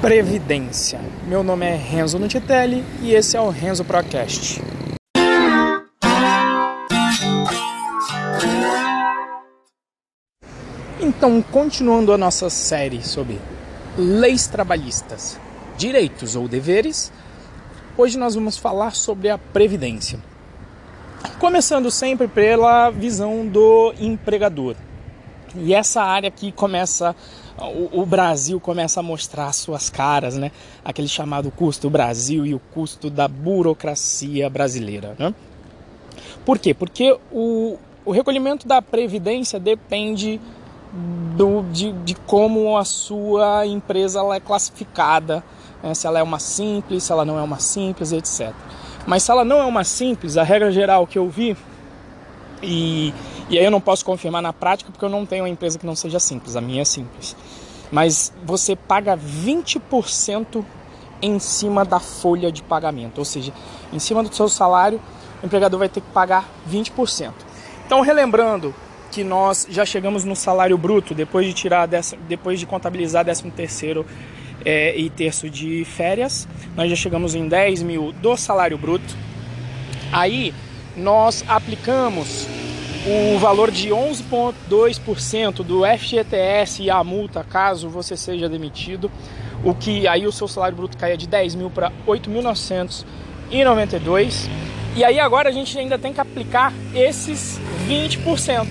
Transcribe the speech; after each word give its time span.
Previdência. 0.00 1.00
Meu 1.26 1.42
nome 1.42 1.66
é 1.66 1.74
Renzo 1.74 2.20
Nutitelli 2.20 2.84
e 3.02 3.12
esse 3.12 3.36
é 3.36 3.40
o 3.40 3.50
Renzo 3.50 3.84
Procast. 3.84 4.62
Então, 11.00 11.42
continuando 11.42 12.12
a 12.12 12.18
nossa 12.18 12.48
série 12.48 13.02
sobre 13.02 13.40
leis 13.96 14.46
trabalhistas, 14.46 15.36
direitos 15.76 16.36
ou 16.36 16.46
deveres, 16.46 17.12
hoje 17.96 18.16
nós 18.16 18.36
vamos 18.36 18.56
falar 18.56 18.94
sobre 18.94 19.28
a 19.28 19.36
previdência. 19.36 20.20
Começando 21.40 21.90
sempre 21.90 22.28
pela 22.28 22.90
visão 22.90 23.44
do 23.44 23.92
empregador. 23.98 24.76
E 25.56 25.74
essa 25.74 26.02
área 26.02 26.28
aqui 26.28 26.52
começa, 26.52 27.16
o, 27.60 28.02
o, 28.02 28.06
Brasil 28.06 28.60
começa 28.60 29.00
a 29.00 29.02
mostrar 29.02 29.52
suas 29.52 29.90
caras, 29.90 30.36
né? 30.36 30.52
Aquele 30.84 31.08
chamado 31.08 31.50
custo 31.50 31.90
Brasil 31.90 32.46
e 32.46 32.54
o 32.54 32.60
custo 32.72 33.10
da 33.10 33.26
burocracia 33.26 34.48
brasileira, 34.48 35.16
né? 35.18 35.34
Por 36.44 36.58
quê? 36.58 36.72
Porque 36.72 37.16
o, 37.32 37.76
o 38.04 38.10
recolhimento 38.10 38.66
da 38.66 38.80
previdência 38.80 39.58
depende 39.58 40.40
do, 41.36 41.62
de, 41.70 41.92
de 41.92 42.14
como 42.14 42.76
a 42.76 42.84
sua 42.84 43.66
empresa 43.66 44.20
ela 44.20 44.36
é 44.36 44.40
classificada, 44.40 45.44
né? 45.82 45.92
se 45.94 46.06
ela 46.06 46.18
é 46.18 46.22
uma 46.22 46.38
simples, 46.38 47.04
se 47.04 47.12
ela 47.12 47.24
não 47.24 47.38
é 47.38 47.42
uma 47.42 47.58
simples, 47.58 48.12
etc. 48.12 48.52
Mas 49.06 49.22
se 49.22 49.30
ela 49.30 49.44
não 49.44 49.58
é 49.58 49.64
uma 49.64 49.84
simples, 49.84 50.36
a 50.36 50.42
regra 50.42 50.70
geral 50.70 51.06
que 51.06 51.18
eu 51.18 51.28
vi, 51.28 51.56
e, 52.62 53.12
e 53.48 53.58
aí 53.58 53.64
eu 53.64 53.70
não 53.70 53.80
posso 53.80 54.04
confirmar 54.04 54.42
na 54.42 54.52
prática 54.52 54.90
porque 54.90 55.04
eu 55.04 55.08
não 55.08 55.24
tenho 55.24 55.44
uma 55.44 55.48
empresa 55.48 55.78
que 55.78 55.86
não 55.86 55.94
seja 55.94 56.18
simples, 56.18 56.56
a 56.56 56.60
minha 56.60 56.82
é 56.82 56.84
simples. 56.84 57.36
Mas 57.90 58.32
você 58.44 58.76
paga 58.76 59.16
20% 59.16 60.64
em 61.20 61.38
cima 61.38 61.84
da 61.84 61.98
folha 61.98 62.52
de 62.52 62.62
pagamento, 62.62 63.18
ou 63.18 63.24
seja, 63.24 63.52
em 63.92 63.98
cima 63.98 64.22
do 64.22 64.32
seu 64.34 64.48
salário, 64.48 65.00
o 65.42 65.46
empregador 65.46 65.78
vai 65.78 65.88
ter 65.88 66.00
que 66.00 66.10
pagar 66.12 66.48
20%. 66.70 67.32
Então, 67.86 68.00
relembrando 68.00 68.74
que 69.10 69.24
nós 69.24 69.66
já 69.70 69.84
chegamos 69.84 70.24
no 70.24 70.36
salário 70.36 70.76
bruto 70.76 71.14
depois 71.14 71.46
de 71.46 71.52
tirar 71.52 71.88
depois 72.28 72.60
de 72.60 72.66
contabilizar 72.66 73.24
13 73.24 73.50
terceiro 73.50 74.04
é, 74.64 74.96
e 74.96 75.08
terço 75.08 75.48
de 75.48 75.84
férias, 75.84 76.46
nós 76.76 76.90
já 76.90 76.96
chegamos 76.96 77.34
em 77.34 77.48
10 77.48 77.82
mil 77.82 78.12
do 78.12 78.36
salário 78.36 78.76
bruto. 78.76 79.16
Aí 80.12 80.54
nós 80.96 81.44
aplicamos 81.48 82.46
o 83.08 83.38
valor 83.38 83.70
de 83.70 83.88
11,2% 83.88 85.64
do 85.64 85.86
FGTS 85.86 86.82
e 86.82 86.90
a 86.90 87.02
multa 87.02 87.42
caso 87.42 87.88
você 87.88 88.14
seja 88.16 88.46
demitido, 88.48 89.10
o 89.64 89.74
que 89.74 90.06
aí 90.06 90.26
o 90.26 90.32
seu 90.32 90.46
salário 90.46 90.76
bruto 90.76 90.98
caia 90.98 91.16
de 91.16 91.26
10 91.26 91.54
mil 91.54 91.70
para 91.70 91.90
8.992. 92.06 94.50
E 94.94 95.02
aí 95.02 95.18
agora 95.18 95.48
a 95.48 95.52
gente 95.52 95.78
ainda 95.78 95.98
tem 95.98 96.12
que 96.12 96.20
aplicar 96.20 96.70
esses 96.94 97.58
20% 97.88 98.66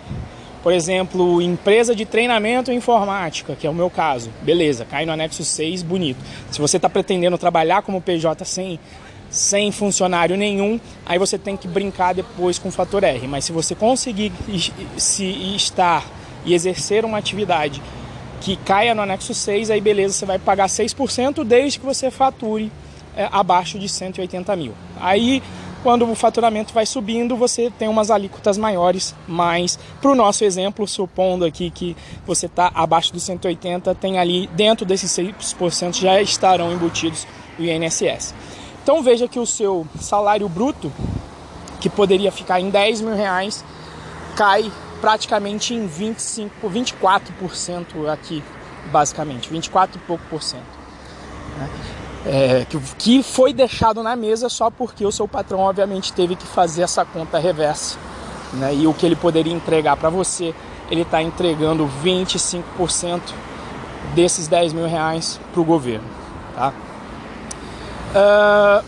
por 0.62 0.72
exemplo, 0.72 1.42
empresa 1.42 1.94
de 1.94 2.04
treinamento 2.04 2.72
informática, 2.72 3.54
que 3.54 3.66
é 3.66 3.70
o 3.70 3.74
meu 3.74 3.90
caso, 3.90 4.30
beleza, 4.42 4.84
cai 4.84 5.04
no 5.04 5.12
anexo 5.12 5.44
6, 5.44 5.82
bonito. 5.82 6.18
Se 6.50 6.60
você 6.60 6.76
está 6.76 6.88
pretendendo 6.88 7.36
trabalhar 7.36 7.82
como 7.82 8.00
PJ 8.00 8.44
sem 8.44 8.80
sem 9.36 9.70
funcionário 9.70 10.36
nenhum, 10.36 10.80
aí 11.04 11.18
você 11.18 11.38
tem 11.38 11.56
que 11.56 11.68
brincar 11.68 12.14
depois 12.14 12.58
com 12.58 12.68
o 12.68 12.72
fator 12.72 13.04
R. 13.04 13.28
Mas 13.28 13.44
se 13.44 13.52
você 13.52 13.74
conseguir 13.74 14.32
se 14.96 15.24
estar 15.54 16.04
e 16.44 16.54
exercer 16.54 17.04
uma 17.04 17.18
atividade 17.18 17.82
que 18.40 18.56
caia 18.56 18.94
no 18.94 19.02
anexo 19.02 19.34
6, 19.34 19.70
aí 19.70 19.80
beleza, 19.80 20.14
você 20.14 20.26
vai 20.26 20.38
pagar 20.38 20.68
6% 20.68 21.44
desde 21.44 21.78
que 21.78 21.86
você 21.86 22.10
fature 22.10 22.70
é, 23.16 23.28
abaixo 23.32 23.78
de 23.78 23.88
180 23.88 24.54
mil. 24.56 24.72
Aí, 25.00 25.42
quando 25.82 26.10
o 26.10 26.14
faturamento 26.14 26.72
vai 26.72 26.86
subindo, 26.86 27.36
você 27.36 27.70
tem 27.70 27.88
umas 27.88 28.10
alíquotas 28.10 28.58
maiores, 28.58 29.14
mas 29.26 29.78
para 30.00 30.10
o 30.10 30.14
nosso 30.14 30.44
exemplo, 30.44 30.86
supondo 30.86 31.44
aqui 31.44 31.70
que 31.70 31.96
você 32.26 32.46
está 32.46 32.70
abaixo 32.74 33.12
dos 33.12 33.22
180, 33.22 33.94
tem 33.94 34.18
ali 34.18 34.48
dentro 34.48 34.84
desses 34.84 35.10
6% 35.10 35.94
já 35.94 36.20
estarão 36.20 36.72
embutidos 36.72 37.26
o 37.58 37.62
INSS. 37.62 38.34
Então 38.86 39.02
veja 39.02 39.26
que 39.26 39.40
o 39.40 39.44
seu 39.44 39.84
salário 39.98 40.48
bruto, 40.48 40.92
que 41.80 41.90
poderia 41.90 42.30
ficar 42.30 42.60
em 42.60 42.70
10 42.70 43.00
mil 43.00 43.16
reais, 43.16 43.64
cai 44.36 44.70
praticamente 45.00 45.74
em 45.74 45.88
25, 45.88 46.70
24% 46.70 48.08
aqui, 48.08 48.44
basicamente, 48.92 49.50
24 49.50 49.98
e 49.98 50.06
pouco 50.06 50.22
por 50.30 50.40
cento. 50.40 50.62
Né? 51.58 51.70
É, 52.26 52.64
que, 52.64 52.78
que 52.96 53.22
foi 53.24 53.52
deixado 53.52 54.04
na 54.04 54.14
mesa 54.14 54.48
só 54.48 54.70
porque 54.70 55.04
o 55.04 55.10
seu 55.10 55.26
patrão, 55.26 55.58
obviamente, 55.58 56.12
teve 56.12 56.36
que 56.36 56.46
fazer 56.46 56.82
essa 56.82 57.04
conta 57.04 57.40
reversa. 57.40 57.98
Né? 58.52 58.72
E 58.72 58.86
o 58.86 58.94
que 58.94 59.04
ele 59.04 59.16
poderia 59.16 59.52
entregar 59.52 59.96
para 59.96 60.10
você, 60.10 60.54
ele 60.88 61.02
está 61.02 61.20
entregando 61.20 61.90
25% 62.04 63.20
desses 64.14 64.46
10 64.46 64.74
mil 64.74 64.86
reais 64.86 65.40
para 65.52 65.60
o 65.60 65.64
governo. 65.64 66.06
Tá? 66.54 66.72
Uh, 68.14 68.84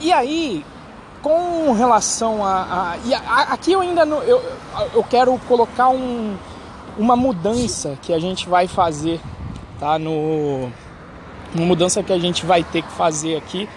e 0.00 0.12
aí, 0.12 0.64
com 1.22 1.72
relação 1.72 2.44
a. 2.44 2.96
a, 3.04 3.18
a 3.26 3.42
aqui 3.54 3.72
eu 3.72 3.80
ainda 3.80 4.04
não, 4.04 4.22
eu, 4.22 4.42
eu 4.94 5.02
quero 5.04 5.38
colocar 5.48 5.88
um, 5.88 6.36
uma 6.98 7.16
mudança 7.16 7.98
que 8.02 8.12
a 8.12 8.18
gente 8.18 8.48
vai 8.48 8.66
fazer, 8.66 9.20
tá? 9.78 9.98
No, 9.98 10.70
uma 11.54 11.66
mudança 11.66 12.02
que 12.02 12.12
a 12.12 12.18
gente 12.18 12.44
vai 12.44 12.62
ter 12.62 12.82
que 12.82 12.92
fazer 12.92 13.36
aqui 13.36 13.68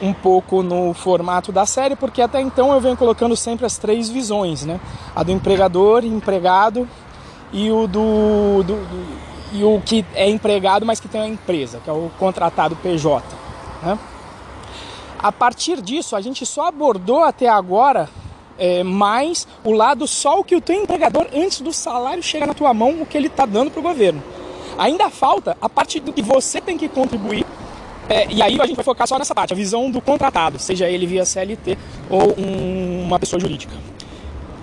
um 0.00 0.12
pouco 0.12 0.62
no 0.62 0.94
formato 0.94 1.50
da 1.50 1.66
série, 1.66 1.96
porque 1.96 2.22
até 2.22 2.40
então 2.40 2.72
eu 2.72 2.80
venho 2.80 2.96
colocando 2.96 3.36
sempre 3.36 3.66
as 3.66 3.76
três 3.76 4.08
visões, 4.08 4.64
né? 4.64 4.80
A 5.14 5.22
do 5.22 5.32
empregador, 5.32 6.04
empregado 6.04 6.88
e 7.52 7.70
o 7.70 7.86
do, 7.86 8.62
do, 8.62 8.74
do 8.74 9.28
e 9.52 9.64
o 9.64 9.80
que 9.84 10.04
é 10.14 10.28
empregado, 10.28 10.84
mas 10.84 11.00
que 11.00 11.08
tem 11.08 11.20
uma 11.20 11.28
empresa, 11.28 11.80
que 11.82 11.88
é 11.88 11.92
o 11.92 12.10
contratado 12.18 12.76
PJ. 12.76 13.24
Né? 13.82 13.98
A 15.18 15.32
partir 15.32 15.82
disso, 15.82 16.14
a 16.14 16.20
gente 16.20 16.46
só 16.46 16.68
abordou 16.68 17.24
até 17.24 17.48
agora 17.48 18.08
é, 18.58 18.82
mais 18.82 19.46
o 19.64 19.72
lado 19.72 20.06
só 20.06 20.38
o 20.40 20.44
que 20.44 20.54
o 20.54 20.60
teu 20.60 20.76
empregador, 20.76 21.26
antes 21.34 21.60
do 21.60 21.72
salário 21.72 22.22
chegar 22.22 22.46
na 22.46 22.54
tua 22.54 22.72
mão, 22.72 23.02
o 23.02 23.06
que 23.06 23.16
ele 23.16 23.28
está 23.28 23.46
dando 23.46 23.70
para 23.70 23.80
o 23.80 23.82
governo. 23.82 24.22
Ainda 24.76 25.10
falta 25.10 25.56
a 25.60 25.68
parte 25.68 25.98
do 25.98 26.12
que 26.12 26.22
você 26.22 26.60
tem 26.60 26.78
que 26.78 26.88
contribuir 26.88 27.44
É, 28.10 28.26
e 28.30 28.40
aí 28.40 28.58
a 28.58 28.64
gente 28.64 28.76
vai 28.76 28.84
focar 28.84 29.06
só 29.06 29.18
nessa 29.18 29.34
parte, 29.34 29.52
a 29.52 29.56
visão 29.56 29.90
do 29.90 30.00
contratado, 30.00 30.58
seja 30.58 30.88
ele 30.88 31.06
via 31.06 31.26
CLT 31.26 31.76
ou 32.08 32.34
um, 32.38 33.02
uma 33.02 33.18
pessoa 33.18 33.38
jurídica. 33.38 33.74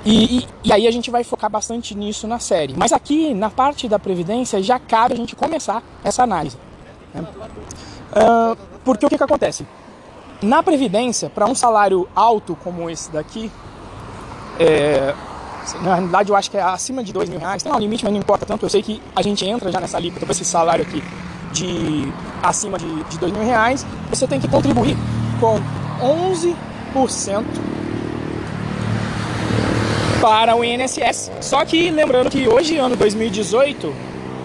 E, 0.04 0.40
e, 0.40 0.48
e, 0.64 0.74
aí 0.74 0.88
a 0.88 0.92
gente 0.92 1.12
vai 1.12 1.24
focar 1.24 1.50
bastante 1.50 1.94
nisso 1.94 2.28
na 2.28 2.40
série. 2.40 2.74
Mas 2.76 2.92
aqui, 2.92 3.36
na 3.36 3.52
parte 3.52 3.88
da 3.88 4.00
Previdência, 4.00 4.64
já 4.64 4.80
cabe 4.80 5.14
a 5.14 5.18
gente 5.18 5.36
começar 5.36 5.84
essa 6.04 6.24
análise. 6.24 6.58
Né? 7.14 7.22
Uh, 7.22 8.58
porque 8.84 9.06
o 9.06 9.10
que, 9.10 9.18
que 9.18 9.24
acontece? 9.24 9.66
Na 10.42 10.62
Previdência, 10.62 11.30
para 11.30 11.46
um 11.46 11.56
salário 11.56 12.08
alto 12.16 12.56
como 12.64 12.90
esse 12.90 13.12
daqui, 13.12 13.52
é, 14.60 15.14
na 15.82 15.96
realidade 15.96 16.30
eu 16.30 16.36
acho 16.36 16.52
que 16.52 16.58
é 16.58 16.62
acima 16.62 17.04
de 17.04 17.12
dois 17.12 17.30
mil 17.30 17.40
reais, 17.40 17.64
tem 17.64 17.72
um 17.72 17.80
limite, 17.80 18.04
mas 18.04 18.14
não 18.14 18.20
importa 18.20 18.46
tanto. 18.46 18.66
Eu 18.66 18.70
sei 18.70 18.82
que 18.82 19.02
a 19.16 19.22
gente 19.22 19.46
entra 19.46 19.72
já 19.72 19.80
nessa 19.80 19.98
alíquota 19.98 20.26
para 20.26 20.34
esse 20.34 20.46
salário 20.46 20.84
aqui 20.84 21.04
de 21.52 22.12
acima 22.44 22.78
de, 22.78 23.04
de 23.06 23.18
dois 23.18 23.32
mil 23.32 23.44
reais, 23.44 23.86
você 24.10 24.28
tem 24.28 24.40
que 24.40 24.48
contribuir 24.48 24.98
com 25.40 25.60
11% 26.02 26.56
para 30.22 30.56
o 30.56 30.64
INSS. 30.64 31.32
Só 31.42 31.64
que 31.66 31.90
lembrando 31.90 32.30
que 32.30 32.48
hoje, 32.48 32.78
ano 32.78 32.96
2018, 32.96 33.94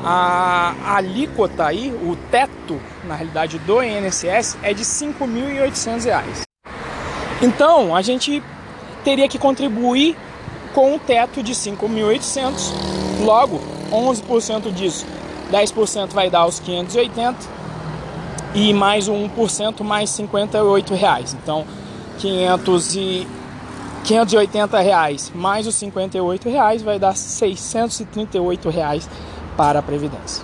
a, 0.05 0.75
alíquota 0.97 1.67
aí, 1.67 1.93
o 2.03 2.17
teto, 2.31 2.81
na 3.05 3.15
realidade, 3.15 3.59
do 3.61 3.83
INSS 3.83 4.57
é 4.63 4.73
de 4.73 4.83
R$ 4.83 4.89
5.800. 4.89 6.43
Então, 7.43 7.95
a 7.95 8.03
gente 8.03 8.43
teria 9.05 9.29
que 9.29 9.39
contribuir 9.39 10.17
com 10.75 10.95
um 10.95 10.99
teto 10.99 11.43
de 11.43 11.53
5.800. 11.53 13.25
Logo, 13.25 13.61
11% 13.91 14.73
disso, 14.73 15.07
10% 15.51 16.11
vai 16.11 16.31
dar 16.31 16.47
os 16.47 16.61
580 16.61 17.37
e 18.55 18.73
mais 18.73 19.09
o 19.09 19.13
1% 19.13 19.83
mais 19.83 20.11
58 20.11 20.95
reais. 20.95 21.35
Então, 21.35 21.67
500 22.19 22.97
e 22.97 23.27
580 24.05 24.81
reais 24.81 25.31
mais 25.35 25.67
os 25.67 25.75
58 25.75 26.49
reais 26.49 26.83
vai 26.83 26.99
dar 26.99 27.15
638 27.15 28.71
reais 28.71 29.09
para 29.61 29.81
a 29.81 29.83
previdência. 29.83 30.43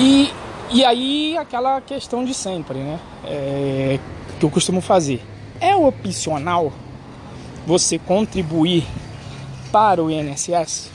E, 0.00 0.32
e 0.68 0.84
aí 0.84 1.38
aquela 1.38 1.80
questão 1.80 2.24
de 2.24 2.34
sempre, 2.34 2.80
né? 2.80 2.98
É, 3.24 4.00
que 4.40 4.44
eu 4.44 4.50
costumo 4.50 4.80
fazer. 4.80 5.22
É 5.60 5.76
opcional 5.76 6.72
você 7.64 8.00
contribuir 8.00 8.84
para 9.70 10.02
o 10.02 10.10
INSS? 10.10 10.90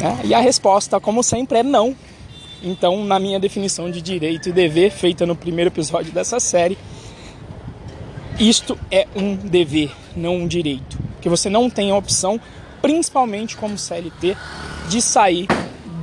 Né? 0.00 0.20
E 0.24 0.32
a 0.32 0.40
resposta, 0.40 0.98
como 0.98 1.22
sempre, 1.22 1.58
é 1.58 1.62
não. 1.62 1.94
Então, 2.62 3.04
na 3.04 3.18
minha 3.18 3.38
definição 3.38 3.90
de 3.90 4.00
direito 4.00 4.48
e 4.48 4.52
dever, 4.52 4.90
feita 4.90 5.26
no 5.26 5.36
primeiro 5.36 5.68
episódio 5.68 6.12
dessa 6.12 6.40
série, 6.40 6.78
isto 8.40 8.78
é 8.90 9.06
um 9.14 9.36
dever, 9.36 9.92
não 10.16 10.36
um 10.36 10.46
direito. 10.48 10.98
Que 11.20 11.28
você 11.28 11.50
não 11.50 11.68
tem 11.68 11.92
opção, 11.92 12.40
principalmente 12.80 13.54
como 13.54 13.76
CLT, 13.76 14.34
de 14.88 15.00
sair 15.00 15.46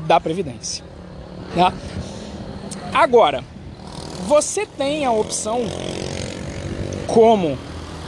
da 0.07 0.19
Previdência. 0.19 0.83
Tá? 1.56 1.74
Agora, 2.94 3.44
você 4.28 4.66
tem 4.66 5.06
a 5.06 5.12
opção 5.12 5.62
como 7.07 7.57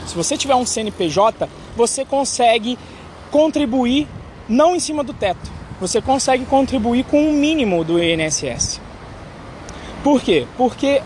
se 0.06 0.14
você 0.14 0.36
tiver 0.36 0.54
um 0.54 0.66
CNPJ, 0.66 1.48
você 1.76 2.04
consegue 2.04 2.78
contribuir 3.30 4.06
não 4.48 4.76
em 4.76 4.80
cima 4.80 5.02
do 5.02 5.12
teto. 5.12 5.50
Você 5.80 6.00
consegue 6.00 6.44
contribuir 6.44 7.04
com 7.04 7.28
o 7.28 7.32
mínimo 7.32 7.84
do 7.84 8.02
INSS. 8.02 8.80
Por 10.02 10.20
quê? 10.20 10.46
Porque 10.56 11.02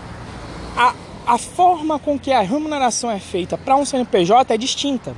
a, 0.77 0.95
a 1.27 1.39
forma 1.39 1.99
com 1.99 2.19
que 2.19 2.33
a 2.33 2.41
remuneração 2.41 3.11
é 3.11 3.19
feita 3.19 3.57
para 3.57 3.77
um 3.77 3.85
CNPJ 3.85 4.55
é 4.55 4.59
distinta. 4.59 5.15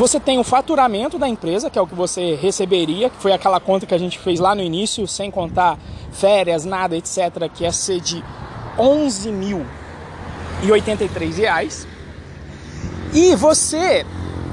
Você 0.00 0.18
tem 0.18 0.38
o 0.38 0.42
faturamento 0.42 1.18
da 1.18 1.28
empresa, 1.28 1.68
que 1.68 1.78
é 1.78 1.82
o 1.82 1.86
que 1.86 1.94
você 1.94 2.34
receberia, 2.34 3.10
que 3.10 3.16
foi 3.16 3.34
aquela 3.34 3.60
conta 3.60 3.84
que 3.84 3.94
a 3.94 3.98
gente 3.98 4.18
fez 4.18 4.40
lá 4.40 4.54
no 4.54 4.62
início, 4.62 5.06
sem 5.06 5.30
contar 5.30 5.78
férias, 6.10 6.64
nada, 6.64 6.96
etc., 6.96 7.50
que 7.52 7.64
ia 7.64 7.70
ser 7.70 8.00
de 8.00 8.24
11 8.78 9.30
mil 9.30 9.66
e 10.62 10.72
83 10.72 11.36
reais. 11.36 11.86
E 13.12 13.36
você 13.36 14.06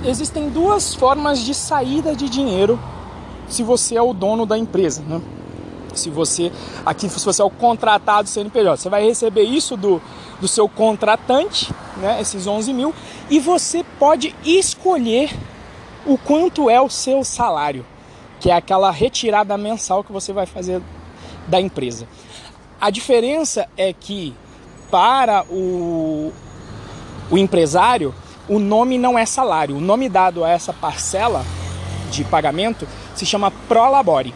existem 0.04 0.50
duas 0.50 0.94
formas 0.94 1.40
de 1.40 1.54
saída 1.54 2.14
de 2.14 2.28
dinheiro 2.28 2.78
se 3.48 3.64
você 3.64 3.96
é 3.96 4.02
o 4.02 4.14
dono 4.14 4.46
da 4.46 4.58
empresa, 4.58 5.02
né? 5.08 5.22
Se 5.94 6.10
você 6.10 6.52
aqui 6.86 7.08
se 7.08 7.24
você 7.24 7.42
é 7.42 7.46
o 7.46 7.50
contratado 7.50 8.28
CNPJ, 8.28 8.76
você 8.76 8.90
vai 8.90 9.06
receber 9.06 9.44
isso 9.44 9.78
do, 9.78 10.02
do 10.40 10.48
seu 10.48 10.70
contratante, 10.70 11.74
né? 11.98 12.22
Esses 12.22 12.46
11 12.46 12.74
mil 12.74 12.94
e 13.30 13.40
você 13.40 13.84
pode 14.00 14.36
escolher 14.44 15.36
o 16.06 16.18
quanto 16.18 16.70
é 16.70 16.80
o 16.80 16.90
seu 16.90 17.24
salário, 17.24 17.86
que 18.40 18.50
é 18.50 18.56
aquela 18.56 18.92
retirada 18.92 19.58
mensal 19.58 20.04
que 20.04 20.12
você 20.12 20.32
vai 20.32 20.46
fazer 20.46 20.82
da 21.48 21.60
empresa. 21.60 22.08
A 22.80 22.90
diferença 22.90 23.68
é 23.76 23.92
que 23.92 24.34
para 24.90 25.44
o, 25.50 26.32
o 27.30 27.38
empresário, 27.38 28.14
o 28.48 28.60
nome 28.60 28.98
não 28.98 29.18
é 29.18 29.26
salário. 29.26 29.76
O 29.76 29.82
nome 29.82 30.08
dado 30.08 30.44
a 30.44 30.50
essa 30.50 30.72
parcela 30.72 31.44
de 32.12 32.24
pagamento 32.24 32.88
se 33.16 33.26
chama 33.26 33.52
Prolabore. 33.68 34.34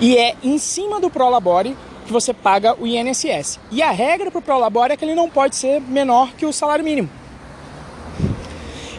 E 0.00 0.16
é 0.16 0.36
em 0.42 0.56
cima 0.56 1.00
do 1.00 1.10
Prolabore 1.10 1.76
que 2.04 2.12
você 2.12 2.32
paga 2.32 2.74
o 2.80 2.86
INSS. 2.86 3.58
E 3.70 3.82
a 3.82 3.90
regra 3.90 4.30
para 4.30 4.38
o 4.38 4.42
Prolabore 4.42 4.92
é 4.92 4.96
que 4.96 5.04
ele 5.04 5.14
não 5.14 5.28
pode 5.28 5.56
ser 5.56 5.80
menor 5.80 6.32
que 6.32 6.46
o 6.46 6.52
salário 6.52 6.84
mínimo. 6.84 7.08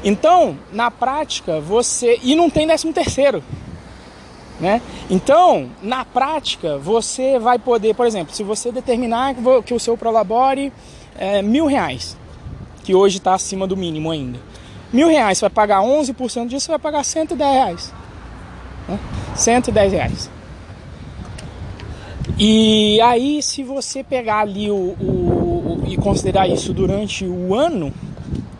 Então, 0.03 0.57
na 0.71 0.91
prática, 0.91 1.59
você. 1.59 2.19
E 2.21 2.35
não 2.35 2.49
tem 2.49 2.67
décimo 2.67 2.93
terceiro. 2.93 3.43
Né? 4.59 4.81
Então, 5.09 5.69
na 5.81 6.05
prática, 6.05 6.77
você 6.77 7.37
vai 7.39 7.59
poder, 7.59 7.93
por 7.93 8.05
exemplo, 8.05 8.33
se 8.33 8.43
você 8.43 8.71
determinar 8.71 9.35
que 9.65 9.73
o 9.73 9.79
seu 9.79 9.97
prolabore 9.97 10.71
é 11.17 11.41
mil 11.41 11.65
reais, 11.65 12.15
que 12.83 12.95
hoje 12.95 13.17
está 13.17 13.33
acima 13.33 13.67
do 13.67 13.75
mínimo 13.75 14.11
ainda, 14.11 14.39
mil 14.93 15.09
reais, 15.09 15.39
você 15.39 15.45
vai 15.45 15.49
pagar 15.49 15.81
11% 15.81 16.47
disso, 16.47 16.67
você 16.67 16.71
vai 16.71 16.79
pagar 16.79 17.03
110 17.03 17.53
reais. 17.53 17.93
Né? 18.87 18.99
110 19.35 19.91
reais. 19.91 20.29
E 22.37 22.99
aí, 23.01 23.41
se 23.41 23.63
você 23.63 24.03
pegar 24.03 24.39
ali 24.39 24.69
o, 24.69 24.95
o, 24.99 25.81
o 25.83 25.83
e 25.87 25.95
considerar 25.97 26.47
isso 26.47 26.73
durante 26.73 27.25
o 27.25 27.53
ano, 27.53 27.93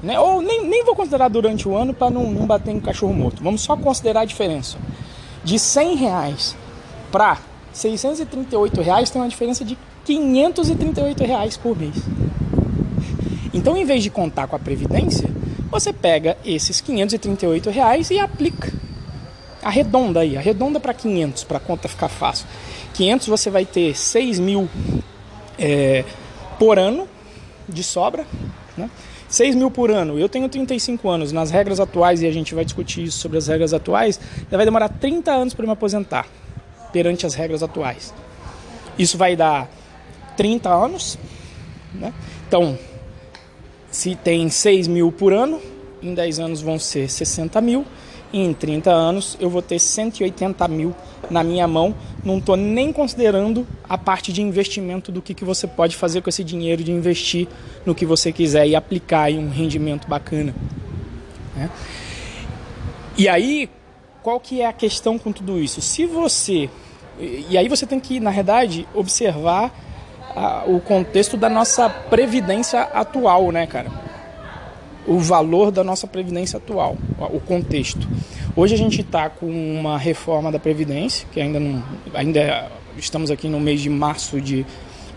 né? 0.03 0.19
ou 0.19 0.41
nem, 0.41 0.67
nem 0.67 0.85
vou 0.85 0.95
considerar 0.95 1.27
durante 1.29 1.67
o 1.67 1.75
ano 1.75 1.93
para 1.93 2.09
não, 2.09 2.29
não 2.29 2.45
bater 2.45 2.71
em 2.71 2.79
cachorro 2.79 3.13
morto, 3.13 3.43
vamos 3.43 3.61
só 3.61 3.75
considerar 3.75 4.21
a 4.21 4.25
diferença 4.25 4.77
de 5.43 5.59
100 5.59 5.95
reais 5.95 6.55
para 7.11 7.39
638 7.71 8.81
reais 8.81 9.09
tem 9.09 9.21
uma 9.21 9.27
diferença 9.27 9.65
de 9.65 9.77
538 10.05 11.23
reais 11.23 11.57
por 11.57 11.77
mês. 11.77 11.95
Então, 13.53 13.77
em 13.77 13.85
vez 13.85 14.03
de 14.03 14.09
contar 14.09 14.47
com 14.47 14.55
a 14.55 14.59
previdência, 14.59 15.29
você 15.69 15.91
pega 15.91 16.37
esses 16.45 16.81
538 16.81 17.69
reais 17.69 18.09
e 18.11 18.19
aplica. 18.19 18.71
Arredonda 19.65 20.19
aí, 20.19 20.37
arredonda 20.37 20.79
para 20.79 20.93
500 20.93 21.43
para 21.43 21.57
a 21.57 21.59
conta 21.59 21.87
ficar 21.87 22.07
fácil. 22.07 22.45
500 22.93 23.27
você 23.27 23.49
vai 23.49 23.65
ter 23.65 23.97
6 23.97 24.37
mil 24.39 24.69
é, 25.57 26.05
por 26.59 26.77
ano 26.77 27.07
de 27.67 27.83
sobra, 27.83 28.27
né? 28.77 28.91
6 29.27 29.55
mil 29.55 29.71
por 29.71 29.89
ano. 29.89 30.19
Eu 30.19 30.29
tenho 30.29 30.47
35 30.47 31.09
anos. 31.09 31.31
Nas 31.31 31.49
regras 31.49 31.79
atuais, 31.79 32.21
e 32.21 32.27
a 32.27 32.31
gente 32.31 32.53
vai 32.53 32.63
discutir 32.63 33.05
isso 33.05 33.17
sobre 33.17 33.39
as 33.39 33.47
regras 33.47 33.73
atuais, 33.73 34.19
vai 34.51 34.65
demorar 34.65 34.87
30 34.87 35.31
anos 35.31 35.55
para 35.55 35.65
me 35.65 35.71
aposentar 35.71 36.27
perante 36.93 37.25
as 37.25 37.33
regras 37.33 37.63
atuais. 37.63 38.13
Isso 38.99 39.17
vai 39.17 39.35
dar 39.35 39.67
30 40.37 40.69
anos. 40.69 41.17
Né? 41.91 42.13
Então, 42.47 42.77
se 43.89 44.13
tem 44.13 44.47
6 44.47 44.87
mil 44.87 45.11
por 45.11 45.33
ano, 45.33 45.59
em 46.03 46.13
10 46.13 46.39
anos 46.39 46.61
vão 46.61 46.77
ser 46.77 47.09
60 47.09 47.59
mil. 47.61 47.83
E 48.33 48.39
em 48.39 48.53
30 48.53 48.91
anos 48.91 49.37
eu 49.39 49.49
vou 49.49 49.61
ter 49.61 49.79
180 49.79 50.67
mil 50.67 50.93
na 51.29 51.43
minha 51.43 51.67
mão, 51.67 51.95
não 52.23 52.37
estou 52.37 52.55
nem 52.55 52.91
considerando 52.91 53.65
a 53.87 53.97
parte 53.97 54.31
de 54.31 54.41
investimento 54.41 55.11
do 55.11 55.21
que, 55.21 55.33
que 55.33 55.43
você 55.43 55.65
pode 55.67 55.95
fazer 55.95 56.21
com 56.21 56.29
esse 56.29 56.43
dinheiro 56.43 56.83
de 56.83 56.91
investir 56.91 57.47
no 57.85 57.95
que 57.95 58.05
você 58.05 58.31
quiser 58.31 58.67
e 58.67 58.75
aplicar 58.75 59.23
aí 59.23 59.37
um 59.37 59.49
rendimento 59.49 60.07
bacana. 60.07 60.53
Né? 61.55 61.69
E 63.17 63.27
aí, 63.27 63.69
qual 64.21 64.39
que 64.39 64.61
é 64.61 64.67
a 64.67 64.73
questão 64.73 65.17
com 65.17 65.31
tudo 65.31 65.59
isso? 65.59 65.81
Se 65.81 66.05
você. 66.05 66.69
E 67.19 67.57
aí 67.57 67.69
você 67.69 67.85
tem 67.85 67.99
que, 67.99 68.19
na 68.19 68.31
verdade, 68.31 68.87
observar 68.93 69.73
o 70.67 70.79
contexto 70.81 71.37
da 71.37 71.49
nossa 71.49 71.89
previdência 71.89 72.81
atual, 72.81 73.51
né, 73.51 73.65
cara? 73.65 73.89
O 75.07 75.19
valor 75.19 75.71
da 75.71 75.83
nossa 75.83 76.07
previdência 76.07 76.57
atual, 76.57 76.97
o 77.31 77.39
contexto. 77.39 78.07
Hoje 78.55 78.73
a 78.73 78.77
gente 78.77 79.01
está 79.01 79.29
com 79.29 79.45
uma 79.45 79.97
reforma 79.97 80.51
da 80.51 80.57
Previdência, 80.57 81.27
que 81.31 81.39
ainda 81.39 81.59
não. 81.59 81.83
Ainda 82.13 82.71
estamos 82.97 83.29
aqui 83.29 83.47
no 83.47 83.59
mês 83.59 83.81
de 83.81 83.89
março 83.89 84.41
de 84.41 84.65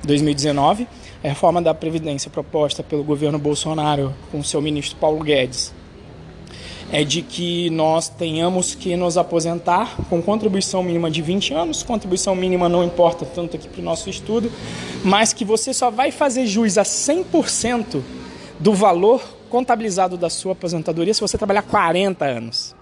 2019, 0.04 0.86
a 1.24 1.28
reforma 1.28 1.62
da 1.62 1.72
Previdência 1.72 2.30
proposta 2.30 2.82
pelo 2.82 3.02
governo 3.02 3.38
Bolsonaro 3.38 4.14
com 4.30 4.42
seu 4.42 4.60
ministro 4.60 4.96
Paulo 4.98 5.22
Guedes 5.22 5.72
é 6.90 7.04
de 7.04 7.22
que 7.22 7.68
nós 7.70 8.08
tenhamos 8.08 8.74
que 8.74 8.96
nos 8.96 9.16
aposentar 9.18 9.96
com 10.08 10.22
contribuição 10.22 10.82
mínima 10.82 11.10
de 11.10 11.20
20 11.20 11.52
anos. 11.52 11.82
Contribuição 11.82 12.34
mínima 12.34 12.68
não 12.68 12.82
importa 12.82 13.26
tanto 13.26 13.56
aqui 13.56 13.68
para 13.68 13.80
o 13.80 13.84
nosso 13.84 14.08
estudo, 14.08 14.50
mas 15.04 15.32
que 15.32 15.44
você 15.44 15.74
só 15.74 15.90
vai 15.90 16.10
fazer 16.10 16.46
jus 16.46 16.78
a 16.78 16.82
100% 16.82 18.00
do 18.58 18.72
valor 18.72 19.22
contabilizado 19.48 20.16
da 20.16 20.30
sua 20.30 20.52
aposentadoria 20.52 21.12
se 21.12 21.20
você 21.20 21.36
trabalhar 21.36 21.62
40 21.62 22.24
anos. 22.24 22.76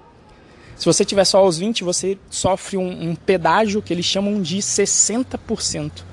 Se 0.76 0.84
você 0.84 1.04
tiver 1.04 1.24
só 1.24 1.46
os 1.46 1.58
20, 1.58 1.82
você 1.84 2.18
sofre 2.28 2.76
um, 2.76 3.10
um 3.10 3.14
pedágio 3.14 3.80
que 3.80 3.94
eles 3.94 4.04
chamam 4.04 4.42
de 4.42 4.58
60%. 4.58 6.04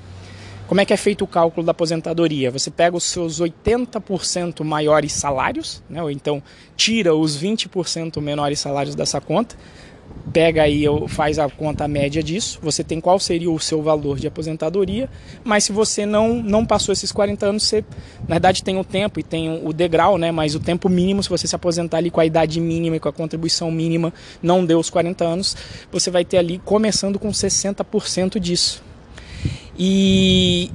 Como 0.66 0.80
é 0.80 0.84
que 0.86 0.94
é 0.94 0.96
feito 0.96 1.22
o 1.22 1.26
cálculo 1.26 1.64
da 1.66 1.72
aposentadoria? 1.72 2.50
Você 2.50 2.70
pega 2.70 2.96
os 2.96 3.04
seus 3.04 3.38
80% 3.40 4.64
maiores 4.64 5.12
salários, 5.12 5.82
né, 5.90 6.02
ou 6.02 6.10
então 6.10 6.42
tira 6.74 7.14
os 7.14 7.36
20% 7.36 8.18
menores 8.22 8.60
salários 8.60 8.94
dessa 8.94 9.20
conta, 9.20 9.56
pega 10.32 10.62
aí, 10.62 10.84
faz 11.08 11.38
a 11.38 11.48
conta 11.48 11.86
média 11.86 12.22
disso, 12.22 12.58
você 12.60 12.82
tem 12.82 13.00
qual 13.00 13.18
seria 13.20 13.50
o 13.50 13.60
seu 13.60 13.82
valor 13.82 14.18
de 14.18 14.26
aposentadoria, 14.26 15.08
mas 15.44 15.64
se 15.64 15.72
você 15.72 16.04
não, 16.04 16.34
não 16.42 16.66
passou 16.66 16.92
esses 16.92 17.12
40 17.12 17.46
anos, 17.46 17.62
você 17.62 17.84
na 18.26 18.34
verdade 18.34 18.64
tem 18.64 18.78
o 18.78 18.84
tempo 18.84 19.20
e 19.20 19.22
tem 19.22 19.60
o 19.64 19.72
degrau, 19.72 20.18
né, 20.18 20.32
mas 20.32 20.54
o 20.54 20.60
tempo 20.60 20.88
mínimo, 20.88 21.22
se 21.22 21.28
você 21.28 21.46
se 21.46 21.54
aposentar 21.54 21.98
ali 21.98 22.10
com 22.10 22.20
a 22.20 22.26
idade 22.26 22.60
mínima 22.60 22.96
e 22.96 23.00
com 23.00 23.08
a 23.08 23.12
contribuição 23.12 23.70
mínima, 23.70 24.12
não 24.42 24.64
deu 24.64 24.78
os 24.78 24.90
40 24.90 25.24
anos, 25.24 25.56
você 25.92 26.10
vai 26.10 26.24
ter 26.24 26.38
ali 26.38 26.58
começando 26.58 27.18
com 27.18 27.28
60% 27.28 28.40
disso. 28.40 28.82
E, 29.78 30.70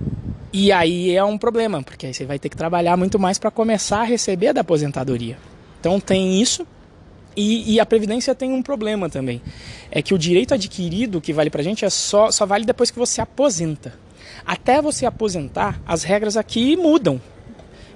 e 0.54 0.72
aí 0.72 1.16
é 1.16 1.24
um 1.24 1.38
problema, 1.38 1.82
porque 1.82 2.06
aí 2.06 2.14
você 2.14 2.26
vai 2.26 2.40
ter 2.40 2.50
que 2.50 2.58
trabalhar 2.58 2.96
muito 2.98 3.18
mais 3.20 3.38
para 3.38 3.52
começar 3.52 4.02
a 4.02 4.04
receber 4.04 4.54
da 4.54 4.62
aposentadoria. 4.62 5.38
Então 5.80 6.00
tem 6.00 6.42
isso. 6.42 6.66
E, 7.36 7.74
e, 7.74 7.80
a 7.80 7.86
Previdência 7.86 8.36
tem 8.36 8.52
um 8.52 8.62
problema 8.62 9.10
também. 9.10 9.42
É 9.92 10.02
que 10.02 10.14
o 10.14 10.18
direito 10.18 10.54
adquirido 10.54 11.22
que 11.22 11.32
vale 11.32 11.50
pra 11.50 11.64
gente 11.64 11.86
é 11.86 11.90
só, 11.90 12.32
só 12.32 12.46
vale 12.46 12.66
depois 12.66 12.92
que 12.92 13.00
você 13.00 13.22
aposenta. 13.22 13.94
Até 14.46 14.82
você 14.82 15.06
aposentar, 15.06 15.80
as 15.86 16.04
regras 16.04 16.36
aqui 16.36 16.76
mudam. 16.76 17.22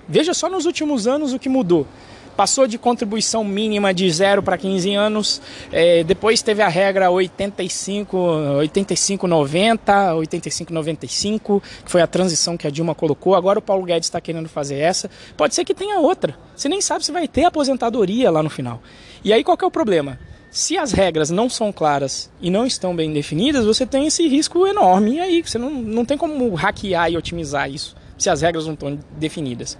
Veja 0.08 0.34
só 0.34 0.50
nos 0.50 0.66
últimos 0.66 1.08
anos 1.08 1.34
o 1.34 1.40
que 1.40 1.50
mudou 1.50 1.88
passou 2.36 2.68
de 2.68 2.78
contribuição 2.78 3.44
mínima 3.44 3.94
de 3.94 4.10
0 4.10 4.44
para 4.44 4.58
15 4.58 4.94
anos, 4.94 5.42
é, 5.72 6.04
depois 6.04 6.42
teve 6.42 6.62
a 6.62 6.68
regra 6.68 7.10
85, 7.10 8.18
85 8.18 9.28
90, 9.28 10.16
85 10.16 10.74
95, 10.74 11.64
que 11.86 11.92
foi 11.92 12.02
a 12.02 12.08
transição 12.08 12.58
que 12.58 12.68
a 12.68 12.70
Dilma 12.70 12.96
colocou. 12.96 13.36
Agora 13.36 13.60
o 13.60 13.62
Paulo 13.62 13.86
Guedes 13.86 14.08
está 14.08 14.20
querendo 14.20 14.50
fazer 14.50 14.78
essa. 14.78 15.10
Pode 15.38 15.56
ser 15.56 15.64
que 15.64 15.74
tenha 15.74 16.00
outra. 16.00 16.36
Você 16.56 16.68
nem 16.68 16.82
sabe 16.82 17.06
se 17.06 17.12
vai 17.12 17.28
ter 17.28 17.46
aposentadoria 17.46 18.30
lá 18.30 18.44
no 18.44 18.50
final. 18.50 18.82
E 19.24 19.32
aí 19.32 19.44
qual 19.44 19.58
é 19.62 19.66
o 19.66 19.72
problema? 19.72 20.20
Se 20.52 20.78
as 20.78 20.92
regras 20.92 21.32
não 21.32 21.50
são 21.50 21.72
claras 21.72 22.30
e 22.40 22.52
não 22.52 22.66
estão 22.66 22.96
bem 22.96 23.12
definidas, 23.12 23.66
você 23.66 23.88
tem 23.88 24.06
esse 24.06 24.28
risco 24.28 24.68
enorme. 24.68 25.16
E 25.16 25.20
aí 25.20 25.42
você 25.42 25.58
não, 25.58 25.72
não 25.72 26.06
tem 26.06 26.18
como 26.18 26.54
hackear 26.54 27.12
e 27.12 27.18
otimizar 27.18 27.70
isso 27.72 27.96
se 28.18 28.30
as 28.30 28.42
regras 28.42 28.66
não 28.66 28.74
estão 28.74 29.00
definidas. 29.18 29.78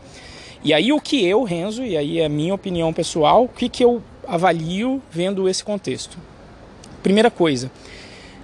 E 0.64 0.74
aí 0.74 0.94
o 0.94 1.02
que 1.02 1.26
eu, 1.26 1.44
Renzo, 1.44 1.84
e 1.84 1.98
aí 1.98 2.20
é 2.20 2.26
a 2.26 2.30
minha 2.30 2.54
opinião 2.54 2.94
pessoal, 2.94 3.44
o 3.44 3.50
que, 3.50 3.68
que 3.68 3.84
eu 3.84 4.02
avalio 4.26 5.02
vendo 5.12 5.50
esse 5.50 5.64
contexto? 5.64 6.18
Primeira 7.02 7.30
coisa, 7.30 7.70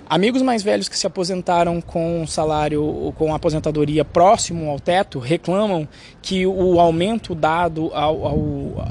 amigos 0.10 0.42
mais 0.42 0.62
velhos 0.62 0.90
que 0.90 0.98
se 0.98 1.08
aposentaram 1.08 1.80
com 1.80 2.28
salário, 2.28 3.14
com 3.18 3.34
aposentadoria 3.34 4.04
próximo 4.04 4.70
ao 4.70 4.82
teto, 4.82 5.18
reclamam 5.18 5.88
que 6.22 6.46
o 6.46 6.78
aumento 6.78 7.34
dado 7.34 7.90
ao, 7.94 8.28
ao 8.28 8.88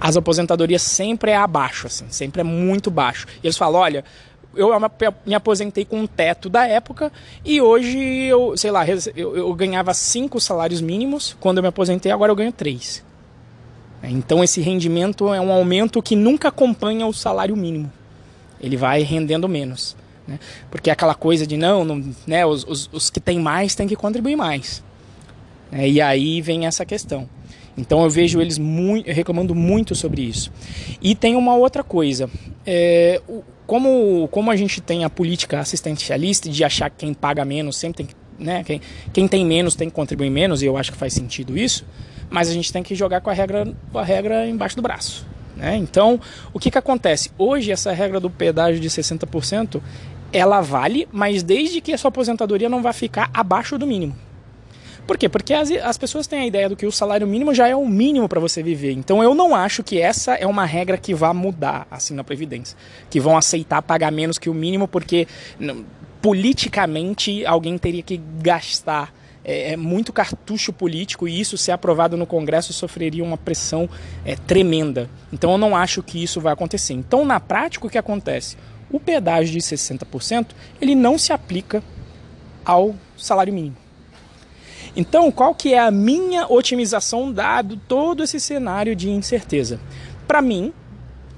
as 0.00 0.16
aposentadorias 0.16 0.80
sempre 0.80 1.30
é 1.30 1.36
abaixo, 1.36 1.86
assim, 1.86 2.06
sempre 2.08 2.40
é 2.40 2.44
muito 2.44 2.90
baixo. 2.90 3.26
E 3.42 3.46
eles 3.46 3.58
falam, 3.58 3.82
olha, 3.82 4.02
eu 4.54 4.70
me 5.24 5.34
aposentei 5.34 5.84
com 5.84 6.00
um 6.00 6.06
teto 6.06 6.48
da 6.48 6.66
época 6.66 7.12
e 7.44 7.60
hoje 7.60 7.98
eu, 7.98 8.56
sei 8.56 8.70
lá, 8.70 8.84
eu, 9.14 9.36
eu 9.36 9.54
ganhava 9.54 9.94
cinco 9.94 10.40
salários 10.40 10.80
mínimos 10.80 11.36
quando 11.38 11.58
eu 11.58 11.62
me 11.62 11.68
aposentei, 11.68 12.10
agora 12.10 12.32
eu 12.32 12.36
ganho 12.36 12.52
três. 12.52 13.04
Então 14.02 14.42
esse 14.42 14.60
rendimento 14.60 15.32
é 15.32 15.40
um 15.40 15.52
aumento 15.52 16.02
que 16.02 16.16
nunca 16.16 16.48
acompanha 16.48 17.06
o 17.06 17.12
salário 17.12 17.56
mínimo. 17.56 17.92
Ele 18.60 18.76
vai 18.76 19.02
rendendo 19.02 19.48
menos. 19.48 19.96
Né? 20.26 20.38
Porque 20.70 20.90
é 20.90 20.92
aquela 20.92 21.14
coisa 21.14 21.46
de 21.46 21.56
não, 21.56 21.84
não 21.84 22.14
né, 22.26 22.46
os, 22.46 22.64
os, 22.64 22.90
os, 22.92 23.10
que 23.10 23.20
têm 23.20 23.38
mais 23.38 23.74
têm 23.74 23.88
que 23.88 23.96
contribuir 23.96 24.36
mais. 24.36 24.82
Né? 25.70 25.88
E 25.88 26.00
aí 26.00 26.40
vem 26.40 26.66
essa 26.66 26.84
questão. 26.84 27.28
Então 27.76 28.02
eu 28.02 28.10
vejo 28.10 28.40
eles 28.40 28.58
muito, 28.58 29.10
reclamando 29.10 29.54
muito 29.54 29.94
sobre 29.94 30.22
isso. 30.22 30.52
E 31.00 31.14
tem 31.14 31.36
uma 31.36 31.54
outra 31.54 31.82
coisa. 31.82 32.28
É, 32.66 33.20
como, 33.66 34.28
como 34.28 34.50
a 34.50 34.56
gente 34.56 34.80
tem 34.80 35.04
a 35.04 35.10
política 35.10 35.60
assistencialista 35.60 36.48
de 36.48 36.64
achar 36.64 36.90
que 36.90 36.96
quem 36.98 37.14
paga 37.14 37.44
menos 37.44 37.76
sempre 37.76 37.98
tem 37.98 38.06
que. 38.06 38.14
Né, 38.38 38.64
quem, 38.64 38.80
quem 39.12 39.28
tem 39.28 39.44
menos 39.44 39.74
tem 39.74 39.90
que 39.90 39.94
contribuir 39.94 40.30
menos, 40.30 40.62
e 40.62 40.66
eu 40.66 40.76
acho 40.78 40.90
que 40.90 40.96
faz 40.96 41.12
sentido 41.12 41.58
isso, 41.58 41.84
mas 42.30 42.48
a 42.48 42.54
gente 42.54 42.72
tem 42.72 42.82
que 42.82 42.94
jogar 42.94 43.20
com 43.20 43.28
a 43.28 43.34
regra, 43.34 43.70
com 43.92 43.98
a 43.98 44.02
regra 44.02 44.48
embaixo 44.48 44.76
do 44.76 44.80
braço. 44.82 45.26
Né? 45.54 45.76
Então, 45.76 46.18
o 46.52 46.58
que, 46.58 46.70
que 46.70 46.78
acontece? 46.78 47.30
Hoje, 47.36 47.70
essa 47.70 47.92
regra 47.92 48.18
do 48.18 48.30
pedágio 48.30 48.80
de 48.80 48.88
60%, 48.88 49.78
ela 50.32 50.62
vale, 50.62 51.06
mas 51.12 51.42
desde 51.42 51.82
que 51.82 51.92
a 51.92 51.98
sua 51.98 52.08
aposentadoria 52.08 52.68
não 52.68 52.80
vai 52.80 52.94
ficar 52.94 53.30
abaixo 53.34 53.76
do 53.76 53.86
mínimo. 53.86 54.16
Por 55.10 55.18
quê? 55.18 55.28
Porque 55.28 55.52
as, 55.52 55.72
as 55.72 55.98
pessoas 55.98 56.28
têm 56.28 56.38
a 56.38 56.46
ideia 56.46 56.68
do 56.68 56.76
que 56.76 56.86
o 56.86 56.92
salário 56.92 57.26
mínimo 57.26 57.52
já 57.52 57.66
é 57.66 57.74
o 57.74 57.84
mínimo 57.84 58.28
para 58.28 58.38
você 58.38 58.62
viver. 58.62 58.92
Então 58.92 59.20
eu 59.20 59.34
não 59.34 59.56
acho 59.56 59.82
que 59.82 60.00
essa 60.00 60.34
é 60.34 60.46
uma 60.46 60.64
regra 60.64 60.96
que 60.96 61.12
vá 61.12 61.34
mudar 61.34 61.84
assim 61.90 62.14
na 62.14 62.22
Previdência. 62.22 62.78
Que 63.10 63.18
vão 63.18 63.36
aceitar 63.36 63.82
pagar 63.82 64.12
menos 64.12 64.38
que 64.38 64.48
o 64.48 64.54
mínimo 64.54 64.86
porque 64.86 65.26
politicamente 66.22 67.44
alguém 67.44 67.76
teria 67.76 68.04
que 68.04 68.20
gastar 68.40 69.12
é, 69.44 69.72
é, 69.72 69.76
muito 69.76 70.12
cartucho 70.12 70.72
político 70.72 71.26
e 71.26 71.40
isso, 71.40 71.58
se 71.58 71.72
aprovado 71.72 72.16
no 72.16 72.24
Congresso, 72.24 72.72
sofreria 72.72 73.24
uma 73.24 73.36
pressão 73.36 73.90
é, 74.24 74.36
tremenda. 74.36 75.10
Então 75.32 75.50
eu 75.50 75.58
não 75.58 75.74
acho 75.74 76.04
que 76.04 76.22
isso 76.22 76.40
vai 76.40 76.52
acontecer. 76.52 76.94
Então, 76.94 77.24
na 77.24 77.40
prática, 77.40 77.84
o 77.84 77.90
que 77.90 77.98
acontece? 77.98 78.56
O 78.88 79.00
pedágio 79.00 79.52
de 79.52 79.58
60% 79.58 80.50
ele 80.80 80.94
não 80.94 81.18
se 81.18 81.32
aplica 81.32 81.82
ao 82.64 82.94
salário 83.16 83.52
mínimo. 83.52 83.89
Então, 84.96 85.30
qual 85.30 85.54
que 85.54 85.74
é 85.74 85.78
a 85.78 85.90
minha 85.90 86.46
otimização 86.48 87.32
dado 87.32 87.76
todo 87.76 88.22
esse 88.22 88.40
cenário 88.40 88.96
de 88.96 89.10
incerteza? 89.10 89.80
Para 90.26 90.42
mim, 90.42 90.72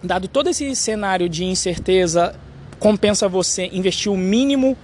dado 0.02 0.26
todo 0.28 0.48
esse 0.48 0.74
cenário 0.74 1.28
de 1.28 1.44
incerteza, 1.44 2.34
compensa 2.78 3.28
você 3.28 3.68
investir 3.72 4.10
o 4.10 4.16
mínimo 4.16 4.76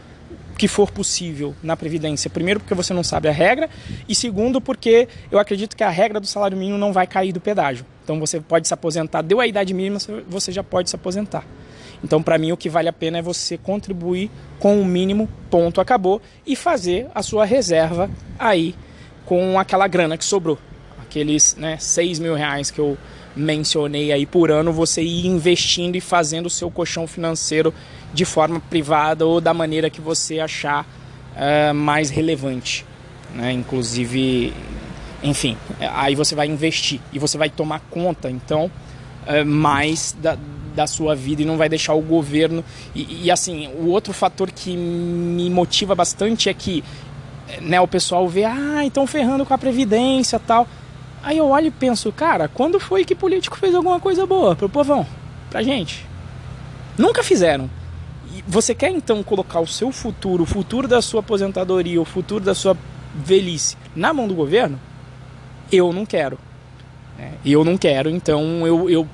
que 0.58 0.66
for 0.66 0.90
possível 0.90 1.54
na 1.62 1.76
previdência. 1.76 2.28
Primeiro, 2.28 2.60
porque 2.60 2.74
você 2.74 2.92
não 2.92 3.04
sabe 3.04 3.28
a 3.28 3.32
regra, 3.32 3.70
e 4.08 4.14
segundo, 4.14 4.60
porque 4.60 5.08
eu 5.30 5.38
acredito 5.38 5.76
que 5.76 5.84
a 5.84 5.88
regra 5.88 6.18
do 6.18 6.26
salário 6.26 6.56
mínimo 6.56 6.76
não 6.76 6.92
vai 6.92 7.06
cair 7.06 7.32
do 7.32 7.40
pedágio. 7.40 7.86
Então 8.02 8.18
você 8.18 8.40
pode 8.40 8.66
se 8.66 8.74
aposentar, 8.74 9.22
deu 9.22 9.40
a 9.40 9.46
idade 9.46 9.72
mínima, 9.72 9.98
você 10.28 10.50
já 10.50 10.64
pode 10.64 10.90
se 10.90 10.96
aposentar. 10.96 11.44
Então, 12.02 12.22
para 12.22 12.38
mim, 12.38 12.52
o 12.52 12.56
que 12.56 12.68
vale 12.68 12.88
a 12.88 12.92
pena 12.92 13.18
é 13.18 13.22
você 13.22 13.58
contribuir 13.58 14.30
com 14.58 14.80
o 14.80 14.84
mínimo, 14.84 15.28
ponto, 15.50 15.80
acabou, 15.80 16.22
e 16.46 16.54
fazer 16.54 17.08
a 17.14 17.22
sua 17.22 17.44
reserva 17.44 18.10
aí 18.38 18.74
com 19.24 19.58
aquela 19.58 19.86
grana 19.88 20.16
que 20.16 20.24
sobrou. 20.24 20.58
Aqueles 21.00 21.56
né, 21.56 21.76
6 21.78 22.18
mil 22.18 22.34
reais 22.34 22.70
que 22.70 22.78
eu 22.78 22.96
mencionei 23.34 24.12
aí 24.12 24.26
por 24.26 24.50
ano, 24.50 24.72
você 24.72 25.02
ir 25.02 25.26
investindo 25.26 25.96
e 25.96 26.00
fazendo 26.00 26.46
o 26.46 26.50
seu 26.50 26.70
colchão 26.70 27.06
financeiro 27.06 27.72
de 28.12 28.24
forma 28.24 28.58
privada 28.58 29.24
ou 29.26 29.40
da 29.40 29.54
maneira 29.54 29.90
que 29.90 30.00
você 30.00 30.40
achar 30.40 30.84
uh, 30.84 31.74
mais 31.74 32.10
relevante. 32.10 32.84
Né? 33.34 33.52
Inclusive, 33.52 34.52
enfim, 35.22 35.56
aí 35.92 36.14
você 36.14 36.34
vai 36.34 36.46
investir 36.46 37.00
e 37.12 37.18
você 37.18 37.38
vai 37.38 37.50
tomar 37.50 37.80
conta, 37.90 38.30
então, 38.30 38.70
uh, 39.26 39.44
mais 39.46 40.16
da, 40.18 40.36
da 40.74 40.86
sua 40.86 41.14
vida 41.14 41.42
e 41.42 41.44
não 41.44 41.56
vai 41.56 41.68
deixar 41.68 41.94
o 41.94 42.00
governo. 42.00 42.64
E, 42.94 43.24
e, 43.24 43.30
assim, 43.30 43.68
o 43.68 43.88
outro 43.88 44.12
fator 44.12 44.50
que 44.50 44.76
me 44.76 45.48
motiva 45.50 45.94
bastante 45.94 46.48
é 46.48 46.54
que 46.54 46.84
né, 47.60 47.80
o 47.80 47.88
pessoal 47.88 48.28
vê, 48.28 48.44
ah, 48.44 48.84
estão 48.84 49.06
ferrando 49.06 49.44
com 49.44 49.54
a 49.54 49.58
Previdência 49.58 50.38
tal. 50.38 50.66
Aí 51.22 51.38
eu 51.38 51.48
olho 51.48 51.66
e 51.66 51.70
penso, 51.70 52.12
cara, 52.12 52.48
quando 52.48 52.78
foi 52.78 53.04
que 53.04 53.14
político 53.14 53.56
fez 53.58 53.74
alguma 53.74 53.98
coisa 53.98 54.26
boa 54.26 54.54
pro 54.54 54.68
povão? 54.68 55.06
Pra 55.50 55.62
gente? 55.62 56.06
Nunca 56.96 57.22
fizeram. 57.22 57.68
E 58.34 58.44
você 58.46 58.74
quer 58.74 58.90
então 58.90 59.22
colocar 59.22 59.60
o 59.60 59.66
seu 59.66 59.90
futuro, 59.90 60.42
o 60.42 60.46
futuro 60.46 60.86
da 60.86 61.00
sua 61.00 61.20
aposentadoria, 61.20 62.00
o 62.00 62.04
futuro 62.04 62.44
da 62.44 62.54
sua 62.54 62.76
velhice 63.14 63.76
na 63.96 64.12
mão 64.12 64.28
do 64.28 64.34
governo? 64.34 64.78
Eu 65.72 65.92
não 65.92 66.06
quero. 66.06 66.38
Eu 67.44 67.64
não 67.64 67.76
quero, 67.76 68.08
então 68.08 68.66
eu, 68.66 68.88
eu 68.88 69.08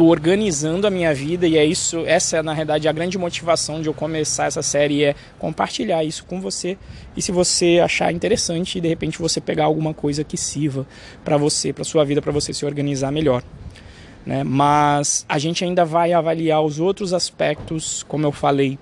estou 0.00 0.08
organizando 0.08 0.86
a 0.86 0.90
minha 0.90 1.12
vida 1.12 1.46
e 1.46 1.58
é 1.58 1.64
isso, 1.64 2.06
essa 2.06 2.38
é 2.38 2.42
na 2.42 2.54
realidade 2.54 2.88
a 2.88 2.92
grande 2.92 3.18
motivação 3.18 3.82
de 3.82 3.86
eu 3.86 3.92
começar 3.92 4.46
essa 4.46 4.62
série 4.62 5.04
é 5.04 5.14
compartilhar 5.38 6.02
isso 6.02 6.24
com 6.24 6.40
você 6.40 6.78
e 7.14 7.20
se 7.20 7.30
você 7.30 7.82
achar 7.84 8.10
interessante 8.10 8.80
de 8.80 8.88
repente 8.88 9.18
você 9.18 9.42
pegar 9.42 9.66
alguma 9.66 9.92
coisa 9.92 10.24
que 10.24 10.38
sirva 10.38 10.86
para 11.22 11.36
você, 11.36 11.70
para 11.70 11.84
sua 11.84 12.02
vida, 12.02 12.22
para 12.22 12.32
você 12.32 12.54
se 12.54 12.64
organizar 12.64 13.12
melhor. 13.12 13.42
Né? 14.24 14.42
Mas 14.42 15.26
a 15.28 15.38
gente 15.38 15.64
ainda 15.64 15.84
vai 15.84 16.14
avaliar 16.14 16.62
os 16.62 16.80
outros 16.80 17.12
aspectos, 17.12 18.02
como 18.02 18.24
eu 18.24 18.32
falei, 18.32 18.78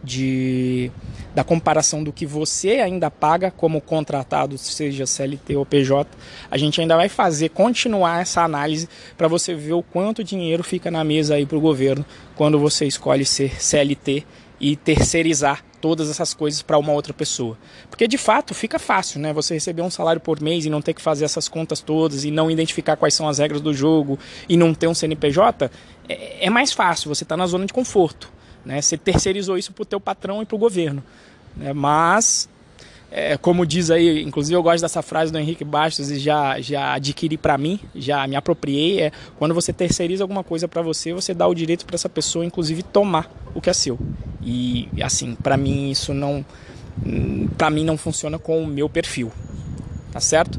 de 0.00 0.92
da 1.34 1.44
comparação 1.44 2.02
do 2.02 2.12
que 2.12 2.26
você 2.26 2.80
ainda 2.80 3.10
paga 3.10 3.50
como 3.50 3.80
contratado, 3.80 4.58
seja 4.58 5.06
CLT 5.06 5.56
ou 5.56 5.64
PJ, 5.64 6.08
a 6.50 6.58
gente 6.58 6.80
ainda 6.80 6.96
vai 6.96 7.08
fazer, 7.08 7.50
continuar 7.50 8.20
essa 8.20 8.42
análise 8.42 8.88
para 9.16 9.28
você 9.28 9.54
ver 9.54 9.74
o 9.74 9.82
quanto 9.82 10.24
dinheiro 10.24 10.62
fica 10.62 10.90
na 10.90 11.04
mesa 11.04 11.34
aí 11.34 11.46
para 11.46 11.58
o 11.58 11.60
governo 11.60 12.04
quando 12.34 12.58
você 12.58 12.86
escolhe 12.86 13.24
ser 13.24 13.60
CLT 13.60 14.24
e 14.60 14.76
terceirizar 14.76 15.64
todas 15.80 16.10
essas 16.10 16.34
coisas 16.34 16.60
para 16.60 16.76
uma 16.76 16.92
outra 16.92 17.14
pessoa. 17.14 17.56
Porque 17.88 18.06
de 18.06 18.18
fato 18.18 18.52
fica 18.52 18.78
fácil, 18.78 19.18
né? 19.18 19.32
Você 19.32 19.54
receber 19.54 19.80
um 19.80 19.90
salário 19.90 20.20
por 20.20 20.40
mês 20.40 20.66
e 20.66 20.70
não 20.70 20.82
ter 20.82 20.92
que 20.92 21.00
fazer 21.00 21.24
essas 21.24 21.48
contas 21.48 21.80
todas 21.80 22.24
e 22.24 22.30
não 22.30 22.50
identificar 22.50 22.96
quais 22.96 23.14
são 23.14 23.26
as 23.26 23.38
regras 23.38 23.62
do 23.62 23.72
jogo 23.72 24.18
e 24.48 24.56
não 24.56 24.74
ter 24.74 24.86
um 24.86 24.94
CNPJ, 24.94 25.70
é, 26.08 26.46
é 26.46 26.50
mais 26.50 26.72
fácil, 26.72 27.08
você 27.08 27.24
está 27.24 27.36
na 27.36 27.46
zona 27.46 27.64
de 27.64 27.72
conforto. 27.72 28.30
Né? 28.64 28.80
Você 28.80 28.96
terceirizou 28.96 29.56
isso 29.56 29.72
para 29.72 29.82
o 29.82 29.86
teu 29.86 30.00
patrão 30.00 30.42
e 30.42 30.46
para 30.46 30.56
o 30.56 30.58
governo. 30.58 31.02
Né? 31.56 31.72
Mas, 31.72 32.48
é, 33.10 33.36
como 33.36 33.66
diz 33.66 33.90
aí, 33.90 34.22
inclusive 34.22 34.54
eu 34.56 34.62
gosto 34.62 34.82
dessa 34.82 35.02
frase 35.02 35.32
do 35.32 35.38
Henrique 35.38 35.64
Bastos 35.64 36.10
e 36.10 36.18
já, 36.18 36.60
já 36.60 36.94
adquiri 36.94 37.36
para 37.36 37.56
mim, 37.58 37.80
já 37.94 38.26
me 38.26 38.36
apropriei, 38.36 39.00
é 39.00 39.12
quando 39.38 39.54
você 39.54 39.72
terceiriza 39.72 40.24
alguma 40.24 40.44
coisa 40.44 40.68
para 40.68 40.82
você, 40.82 41.12
você 41.12 41.34
dá 41.34 41.46
o 41.46 41.54
direito 41.54 41.84
para 41.86 41.96
essa 41.96 42.08
pessoa, 42.08 42.44
inclusive, 42.44 42.82
tomar 42.82 43.30
o 43.54 43.60
que 43.60 43.70
é 43.70 43.72
seu. 43.72 43.98
E, 44.42 44.88
assim, 45.02 45.34
para 45.34 45.56
mim 45.56 45.90
isso 45.90 46.14
não... 46.14 46.44
para 47.56 47.70
mim 47.70 47.84
não 47.84 47.96
funciona 47.96 48.38
com 48.38 48.62
o 48.62 48.66
meu 48.66 48.88
perfil, 48.88 49.32
tá 50.12 50.20
certo? 50.20 50.58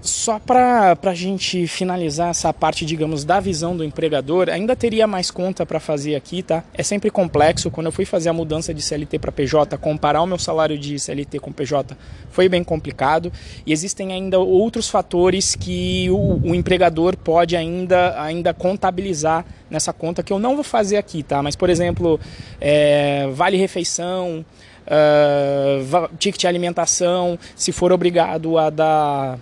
Só 0.00 0.38
para 0.38 0.96
a 1.02 1.14
gente 1.14 1.66
finalizar 1.66 2.30
essa 2.30 2.52
parte, 2.52 2.84
digamos, 2.84 3.24
da 3.24 3.40
visão 3.40 3.76
do 3.76 3.84
empregador, 3.84 4.48
ainda 4.48 4.74
teria 4.74 5.06
mais 5.06 5.30
conta 5.30 5.66
para 5.66 5.78
fazer 5.78 6.14
aqui, 6.14 6.42
tá? 6.42 6.64
É 6.74 6.82
sempre 6.82 7.10
complexo. 7.10 7.70
Quando 7.70 7.86
eu 7.86 7.92
fui 7.92 8.04
fazer 8.04 8.28
a 8.28 8.32
mudança 8.32 8.72
de 8.72 8.82
CLT 8.82 9.18
para 9.18 9.30
PJ, 9.30 9.76
comparar 9.78 10.22
o 10.22 10.26
meu 10.26 10.38
salário 10.38 10.78
de 10.78 10.98
CLT 10.98 11.38
com 11.38 11.52
PJ 11.52 11.96
foi 12.30 12.48
bem 12.48 12.64
complicado. 12.64 13.32
E 13.66 13.72
existem 13.72 14.12
ainda 14.12 14.38
outros 14.38 14.88
fatores 14.88 15.54
que 15.54 16.08
o, 16.10 16.50
o 16.50 16.54
empregador 16.54 17.16
pode 17.16 17.56
ainda, 17.56 18.20
ainda 18.20 18.54
contabilizar 18.54 19.44
nessa 19.70 19.92
conta 19.92 20.22
que 20.22 20.32
eu 20.32 20.38
não 20.38 20.54
vou 20.54 20.64
fazer 20.64 20.96
aqui, 20.96 21.22
tá? 21.22 21.42
Mas, 21.42 21.56
por 21.56 21.68
exemplo, 21.68 22.18
é, 22.60 23.28
vale 23.32 23.56
refeição 23.56 24.44
uh, 24.86 26.08
ticket 26.18 26.44
alimentação, 26.44 27.38
se 27.54 27.72
for 27.72 27.92
obrigado 27.92 28.58
a 28.58 28.70
dar 28.70 29.38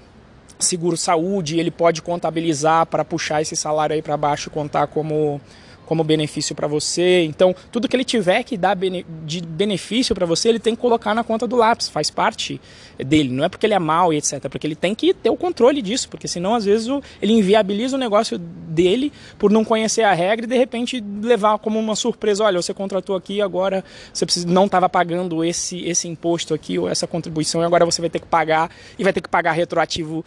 seguro 0.59 0.97
saúde, 0.97 1.59
ele 1.59 1.71
pode 1.71 2.03
contabilizar 2.03 2.87
para 2.87 3.05
puxar 3.05 3.43
esse 3.43 3.57
salário 3.57 3.95
aí 3.95 4.03
para 4.03 4.17
baixo 4.17 4.49
e 4.49 4.53
contar 4.53 4.87
como 4.87 5.41
como 5.87 6.03
benefício 6.03 6.55
para 6.55 6.67
você. 6.67 7.25
Então, 7.25 7.55
tudo 7.71 7.89
que 7.89 7.97
ele 7.97 8.05
tiver 8.05 8.43
que 8.43 8.57
dar 8.57 8.77
de 9.25 9.41
benefício 9.41 10.15
para 10.15 10.27
você, 10.27 10.49
ele 10.49 10.59
tem 10.59 10.75
que 10.75 10.81
colocar 10.81 11.15
na 11.15 11.25
conta 11.25 11.47
do 11.47 11.57
lápis, 11.57 11.89
faz 11.89 12.11
parte 12.11 12.61
dele. 12.99 13.31
Não 13.31 13.45
é 13.45 13.49
porque 13.49 13.67
ele 13.67 13.75
é 13.75 13.79
mal 13.79 14.13
e 14.13 14.17
etc, 14.17 14.45
é 14.45 14.49
porque 14.49 14.67
ele 14.67 14.75
tem 14.75 14.95
que 14.95 15.13
ter 15.13 15.31
o 15.31 15.37
controle 15.37 15.83
disso, 15.83 16.09
porque 16.09 16.29
senão 16.29 16.55
às 16.55 16.65
vezes 16.65 16.89
ele 17.21 17.33
inviabiliza 17.33 17.97
o 17.97 17.99
negócio 17.99 18.39
dele 18.39 19.13
por 19.39 19.51
não 19.51 19.65
conhecer 19.65 20.03
a 20.03 20.13
regra 20.13 20.47
e 20.47 20.49
de 20.49 20.57
repente 20.57 21.03
levar 21.23 21.59
como 21.59 21.79
uma 21.79 21.97
surpresa, 21.97 22.45
olha, 22.45 22.61
você 22.61 22.75
contratou 22.75 23.17
aqui, 23.17 23.41
agora 23.41 23.85
você 24.13 24.27
não 24.47 24.67
estava 24.67 24.89
pagando 24.89 25.45
esse 25.45 25.85
esse 25.85 26.09
imposto 26.09 26.55
aqui 26.55 26.79
ou 26.79 26.89
essa 26.89 27.07
contribuição 27.07 27.63
e 27.63 27.65
agora 27.65 27.85
você 27.85 28.01
vai 28.01 28.11
ter 28.11 28.19
que 28.19 28.27
pagar 28.27 28.71
e 28.99 29.05
vai 29.05 29.13
ter 29.13 29.21
que 29.21 29.29
pagar 29.29 29.53
retroativo 29.53 30.25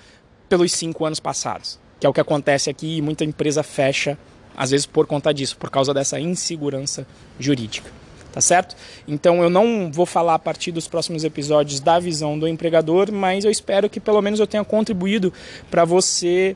pelos 0.47 0.71
cinco 0.71 1.05
anos 1.05 1.19
passados, 1.19 1.79
que 1.99 2.05
é 2.05 2.09
o 2.09 2.13
que 2.13 2.21
acontece 2.21 2.69
aqui 2.69 2.97
e 2.97 3.01
muita 3.01 3.23
empresa 3.23 3.63
fecha 3.63 4.17
às 4.57 4.71
vezes 4.71 4.87
por 4.87 5.05
conta 5.05 5.31
disso, 5.31 5.55
por 5.55 5.69
causa 5.69 5.93
dessa 5.93 6.19
insegurança 6.19 7.05
jurídica. 7.39 7.91
Tá 8.33 8.41
certo? 8.41 8.75
Então 9.07 9.41
eu 9.41 9.49
não 9.49 9.91
vou 9.91 10.05
falar 10.05 10.35
a 10.35 10.39
partir 10.39 10.71
dos 10.71 10.87
próximos 10.87 11.23
episódios 11.23 11.79
da 11.79 11.97
visão 11.97 12.37
do 12.37 12.47
empregador, 12.47 13.11
mas 13.11 13.45
eu 13.45 13.51
espero 13.51 13.89
que 13.89 13.99
pelo 13.99 14.21
menos 14.21 14.39
eu 14.39 14.45
tenha 14.45 14.63
contribuído 14.63 15.33
para 15.71 15.85
você 15.85 16.55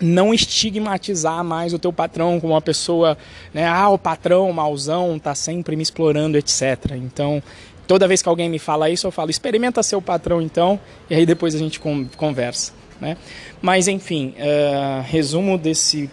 não 0.00 0.34
estigmatizar 0.34 1.42
mais 1.44 1.72
o 1.72 1.78
teu 1.78 1.92
patrão 1.92 2.40
como 2.40 2.52
uma 2.52 2.60
pessoa, 2.60 3.16
né, 3.52 3.66
ah, 3.66 3.88
o 3.88 3.98
patrão 3.98 4.52
mauzão 4.52 5.18
tá 5.18 5.34
sempre 5.34 5.76
me 5.76 5.82
explorando, 5.82 6.36
etc. 6.36 6.92
Então, 6.96 7.42
toda 7.86 8.08
vez 8.08 8.20
que 8.20 8.28
alguém 8.28 8.48
me 8.48 8.58
fala 8.58 8.90
isso, 8.90 9.06
eu 9.06 9.10
falo, 9.10 9.30
experimenta 9.30 9.82
ser 9.82 9.96
o 9.96 10.02
patrão 10.02 10.42
então, 10.42 10.78
e 11.08 11.14
aí 11.14 11.24
depois 11.24 11.54
a 11.54 11.58
gente 11.58 11.80
conversa, 12.16 12.72
né? 13.00 13.16
Mas 13.62 13.88
enfim, 13.88 14.34
uh, 14.38 15.02
resumo 15.02 15.56
desse 15.56 16.10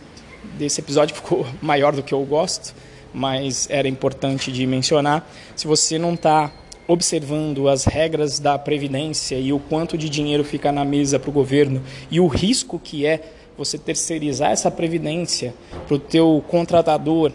desse 0.57 0.81
episódio 0.81 1.15
ficou 1.17 1.45
maior 1.61 1.95
do 1.95 2.03
que 2.03 2.13
eu 2.13 2.23
gosto, 2.23 2.73
mas 3.13 3.67
era 3.69 3.87
importante 3.87 4.51
de 4.51 4.65
mencionar. 4.65 5.29
Se 5.55 5.67
você 5.67 5.97
não 5.97 6.13
está 6.13 6.51
observando 6.87 7.69
as 7.69 7.85
regras 7.85 8.39
da 8.39 8.57
previdência 8.57 9.39
e 9.39 9.53
o 9.53 9.59
quanto 9.59 9.97
de 9.97 10.09
dinheiro 10.09 10.43
fica 10.43 10.71
na 10.71 10.83
mesa 10.83 11.17
para 11.17 11.29
o 11.29 11.33
governo 11.33 11.81
e 12.11 12.19
o 12.19 12.27
risco 12.27 12.77
que 12.77 13.05
é 13.05 13.21
você 13.57 13.77
terceirizar 13.77 14.51
essa 14.51 14.69
previdência 14.69 15.53
para 15.87 15.95
o 15.95 15.99
teu 15.99 16.43
contratador 16.47 17.31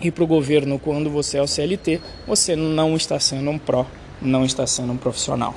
e 0.00 0.10
para 0.10 0.24
o 0.24 0.26
governo 0.26 0.78
quando 0.78 1.08
você 1.08 1.38
é 1.38 1.42
o 1.42 1.46
CLT, 1.46 2.00
você 2.26 2.56
não 2.56 2.96
está 2.96 3.20
sendo 3.20 3.50
um 3.50 3.58
pró, 3.58 3.86
não 4.20 4.44
está 4.44 4.66
sendo 4.66 4.92
um 4.92 4.96
profissional. 4.96 5.54